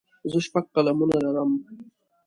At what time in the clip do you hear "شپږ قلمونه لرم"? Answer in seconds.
0.45-1.51